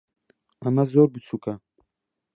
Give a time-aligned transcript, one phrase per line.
[0.61, 1.53] ئەمە زۆر بچووکە.